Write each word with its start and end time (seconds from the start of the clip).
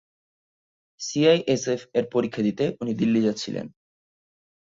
সিআইএসএফ-এর 1.01 2.05
পরীক্ষা 2.13 2.41
দিতে 2.47 2.65
উনি 2.81 2.91
দিল্লি 2.93 3.19
যাচ্ছিলেন। 3.23 3.65